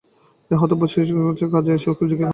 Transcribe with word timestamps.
এবং 0.47 0.57
হতভাগ্য 0.61 0.91
শ্রীশ 0.93 1.07
যেন 1.09 1.19
কুঞ্জদ্বারের 1.27 1.53
কাছে 1.55 1.69
এসে 1.77 1.87
উঁকিঝুঁকি 1.91 2.21
না 2.23 2.25
মারে। 2.25 2.29